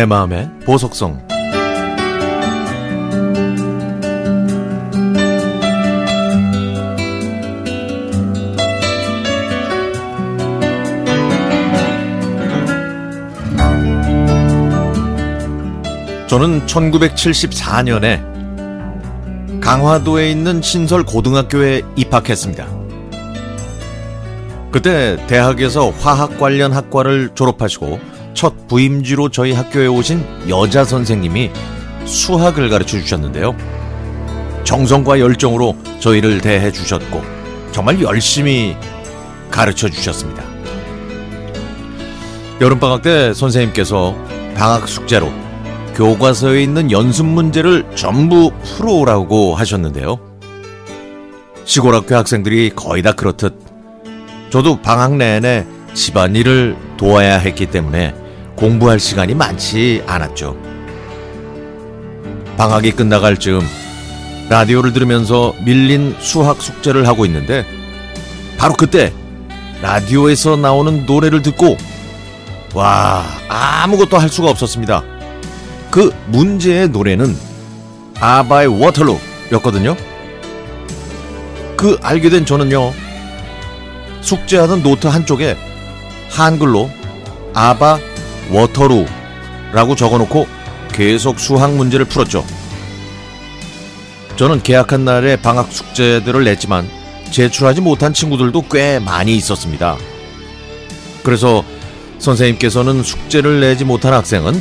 내 0.00 0.06
마음의 0.06 0.48
보석성 0.64 1.28
저는 16.28 16.64
1974년에 16.64 19.60
강화도에 19.60 20.30
있는 20.30 20.62
신설 20.62 21.04
고등학교에 21.04 21.82
입학했습니다. 21.96 22.66
그때 24.72 25.22
대학에서 25.26 25.90
화학 25.90 26.38
관련 26.38 26.72
학과를 26.72 27.32
졸업하시고 27.34 28.09
첫 28.34 28.68
부임지로 28.68 29.28
저희 29.30 29.52
학교에 29.52 29.86
오신 29.86 30.24
여자 30.48 30.84
선생님이 30.84 31.50
수학을 32.04 32.68
가르쳐 32.68 32.98
주셨는데요. 32.98 33.56
정성과 34.64 35.20
열정으로 35.20 35.76
저희를 35.98 36.40
대해 36.40 36.70
주셨고 36.70 37.22
정말 37.72 38.00
열심히 38.00 38.76
가르쳐 39.50 39.88
주셨습니다. 39.88 40.44
여름방학 42.60 43.02
때 43.02 43.34
선생님께서 43.34 44.14
방학 44.54 44.86
숙제로 44.86 45.32
교과서에 45.94 46.62
있는 46.62 46.90
연습 46.90 47.26
문제를 47.26 47.84
전부 47.94 48.52
풀어오라고 48.64 49.54
하셨는데요. 49.54 50.18
시골 51.64 51.94
학교 51.94 52.16
학생들이 52.16 52.70
거의 52.74 53.02
다 53.02 53.12
그렇듯 53.12 53.54
저도 54.50 54.80
방학 54.82 55.16
내내 55.16 55.66
집안일을 55.94 56.76
도와야 57.00 57.38
했기 57.38 57.64
때문에 57.64 58.14
공부할 58.56 59.00
시간이 59.00 59.34
많지 59.34 60.04
않았죠. 60.06 60.54
방학이 62.58 62.92
끝나갈 62.92 63.38
즈음 63.38 63.62
라디오를 64.50 64.92
들으면서 64.92 65.54
밀린 65.64 66.16
수학 66.18 66.60
숙제를 66.60 67.08
하고 67.08 67.24
있는데 67.24 67.64
바로 68.58 68.74
그때 68.74 69.14
라디오에서 69.80 70.56
나오는 70.56 71.06
노래를 71.06 71.40
듣고 71.40 71.78
와 72.74 73.24
아무것도 73.48 74.18
할 74.18 74.28
수가 74.28 74.50
없었습니다. 74.50 75.02
그 75.90 76.14
문제의 76.26 76.90
노래는 76.90 77.34
아바의 78.20 78.78
워털루였거든요. 78.78 79.96
그 81.78 81.98
알게 82.02 82.28
된 82.28 82.44
저는요. 82.44 82.92
숙제하던 84.20 84.82
노트 84.82 85.06
한쪽에 85.06 85.56
한글로 86.30 86.90
아바 87.54 87.98
워터루라고 88.50 89.94
적어놓고 89.96 90.46
계속 90.92 91.38
수학 91.38 91.74
문제를 91.74 92.06
풀었죠. 92.06 92.44
저는 94.36 94.62
개학한 94.62 95.04
날에 95.04 95.36
방학 95.36 95.70
숙제들을 95.70 96.44
냈지만 96.44 96.88
제출하지 97.30 97.80
못한 97.80 98.12
친구들도 98.12 98.64
꽤 98.70 98.98
많이 98.98 99.36
있었습니다. 99.36 99.96
그래서 101.22 101.62
선생님께서는 102.18 103.02
숙제를 103.02 103.60
내지 103.60 103.84
못한 103.84 104.12
학생은 104.14 104.60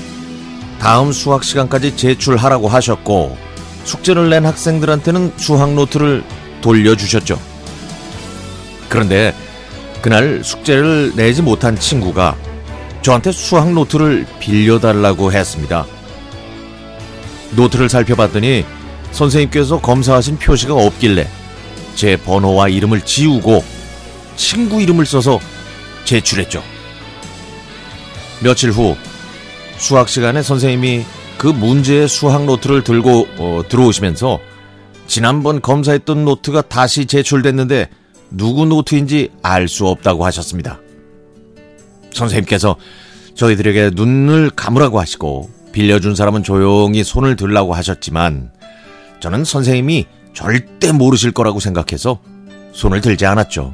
다음 0.80 1.12
수학 1.12 1.44
시간까지 1.44 1.96
제출하라고 1.96 2.68
하셨고 2.68 3.38
숙제를 3.84 4.30
낸 4.30 4.46
학생들한테는 4.46 5.34
수학 5.38 5.74
노트를 5.74 6.24
돌려주셨죠. 6.62 7.40
그런데 8.88 9.34
그날 10.02 10.44
숙제를 10.44 11.14
내지 11.16 11.42
못한 11.42 11.78
친구가 11.78 12.36
저한테 13.02 13.32
수학 13.32 13.72
노트를 13.72 14.26
빌려달라고 14.40 15.32
했습니다. 15.32 15.86
노트를 17.56 17.90
살펴봤더니 17.90 18.66
선생님께서 19.12 19.82
검사하신 19.82 20.38
표시가 20.38 20.74
없길래 20.74 21.28
제 21.96 22.16
번호와 22.18 22.70
이름을 22.70 23.02
지우고 23.02 23.64
친구 24.36 24.82
이름을 24.82 25.06
써서 25.06 25.40
제출했죠. 26.06 26.64
며칠 28.42 28.72
후 28.72 28.96
수학 29.78 30.08
시간에 30.08 30.42
선생님이 30.42 31.04
그 31.38 31.48
문제의 31.48 32.08
수학 32.08 32.46
노트를 32.46 32.84
들고 32.84 33.28
어, 33.38 33.62
들어오시면서 33.68 34.40
지난번 35.08 35.62
검사했던 35.62 36.24
노트가 36.26 36.62
다시 36.64 37.06
제출됐는데 37.06 37.90
누구 38.32 38.66
노트인지 38.66 39.32
알 39.42 39.68
수 39.68 39.88
없다고 39.88 40.26
하셨습니다. 40.26 40.80
선생님께서 42.12 42.76
저희들에게 43.36 43.92
눈을 43.94 44.50
감으라고 44.52 45.00
하시고 45.00 45.50
빌려준 45.72 46.16
사람은 46.16 46.44
조용히 46.44 47.04
손을 47.04 47.36
들라고 47.36 47.74
하셨지만 47.74 48.52
저는 49.20 49.46
선생님이 49.46 50.06
절대 50.34 50.92
모르실 50.92 51.32
거라고 51.32 51.60
생각해서 51.60 52.20
손을 52.72 53.02
들지 53.02 53.26
않았죠. 53.26 53.74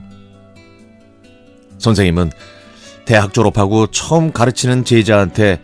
선생님은 1.78 2.32
대학 3.06 3.34
졸업하고 3.34 3.88
처음 3.88 4.32
가르치는 4.32 4.86
제자한테 4.86 5.62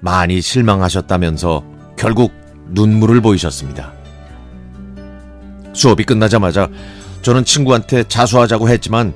많이 0.00 0.40
실망하셨다면서 0.40 1.64
결국 1.96 2.32
눈물을 2.70 3.20
보이셨습니다. 3.20 3.92
수업이 5.72 6.04
끝나자마자 6.04 6.68
저는 7.24 7.46
친구한테 7.46 8.04
자수하자고 8.04 8.68
했지만 8.68 9.14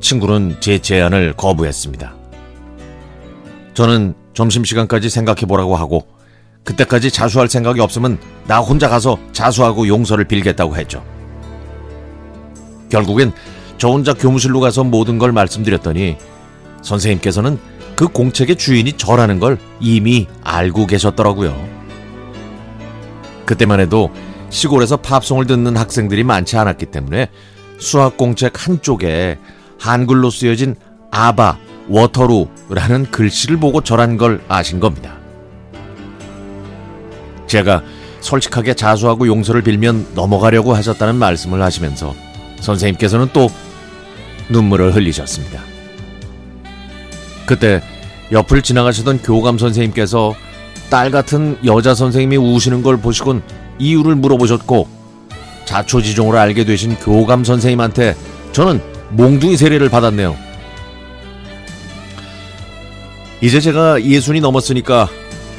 친구는 0.00 0.56
제 0.60 0.78
제안을 0.78 1.32
거부했습니다. 1.32 2.14
저는 3.72 4.12
점심시간까지 4.34 5.08
생각해 5.08 5.46
보라고 5.48 5.74
하고 5.74 6.06
그때까지 6.62 7.10
자수할 7.10 7.48
생각이 7.48 7.80
없으면 7.80 8.18
나 8.46 8.58
혼자 8.58 8.90
가서 8.90 9.18
자수하고 9.32 9.88
용서를 9.88 10.26
빌겠다고 10.26 10.76
했죠. 10.76 11.02
결국엔 12.90 13.32
저 13.78 13.88
혼자 13.88 14.12
교무실로 14.12 14.60
가서 14.60 14.84
모든 14.84 15.16
걸 15.16 15.32
말씀드렸더니 15.32 16.18
선생님께서는 16.82 17.58
그 17.96 18.08
공책의 18.08 18.56
주인이 18.56 18.92
저라는 18.98 19.40
걸 19.40 19.56
이미 19.80 20.26
알고 20.44 20.86
계셨더라고요. 20.86 21.66
그때만 23.46 23.80
해도 23.80 24.10
시골에서 24.52 24.98
팝송을 24.98 25.46
듣는 25.46 25.76
학생들이 25.76 26.22
많지 26.24 26.56
않았기 26.56 26.86
때문에 26.86 27.28
수학 27.78 28.16
공책 28.16 28.68
한쪽에 28.68 29.38
한글로 29.80 30.30
쓰여진 30.30 30.76
아바 31.10 31.58
워터루라는 31.88 33.10
글씨를 33.10 33.56
보고 33.56 33.80
저란 33.80 34.16
걸 34.18 34.40
아신 34.48 34.78
겁니다. 34.78 35.16
제가 37.48 37.82
솔직하게 38.20 38.74
자수하고 38.74 39.26
용서를 39.26 39.62
빌면 39.62 40.14
넘어가려고 40.14 40.74
하셨다는 40.74 41.16
말씀을 41.16 41.60
하시면서 41.60 42.14
선생님께서는 42.60 43.30
또 43.32 43.50
눈물을 44.50 44.94
흘리셨습니다. 44.94 45.60
그때 47.46 47.82
옆을 48.30 48.62
지나가시던 48.62 49.22
교감 49.22 49.58
선생님께서 49.58 50.34
딸 50.88 51.10
같은 51.10 51.58
여자 51.64 51.94
선생님이 51.94 52.36
우시는 52.36 52.82
걸 52.82 52.98
보시곤 52.98 53.42
이유를 53.82 54.14
물어보셨고 54.14 54.88
자초지종으로 55.64 56.38
알게 56.38 56.64
되신 56.64 56.94
교감 56.96 57.44
선생님한테 57.44 58.14
저는 58.52 58.80
몽둥이 59.10 59.56
세례를 59.56 59.88
받았네요. 59.88 60.36
이제 63.40 63.60
제가 63.60 64.02
예순이 64.02 64.40
넘었으니까 64.40 65.08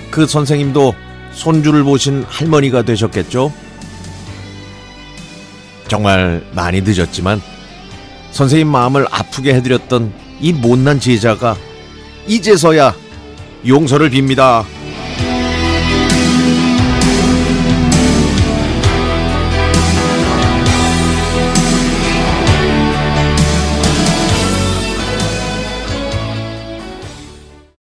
그 0.09 0.25
선생님도 0.25 0.95
손주를 1.33 1.83
보신 1.83 2.23
할머니가 2.27 2.83
되셨겠죠? 2.83 3.51
정말 5.89 6.45
많이 6.53 6.81
늦었지만 6.81 7.41
선생님 8.31 8.67
마음을 8.67 9.05
아프게 9.11 9.53
해드렸던 9.55 10.13
이 10.39 10.53
못난 10.53 10.99
제자가 10.99 11.57
이제서야 12.27 12.95
용서를 13.67 14.09
빕니다. 14.09 14.65